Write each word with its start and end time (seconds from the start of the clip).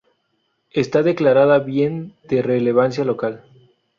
Está 0.71 1.03
declarada 1.03 1.59
bien 1.59 2.15
de 2.27 2.41
relevancia 2.41 3.05
local. 3.05 3.43